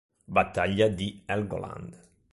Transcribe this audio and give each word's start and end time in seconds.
Battaglia 0.25 0.87
di 0.89 1.21
Helgoland 1.27 2.01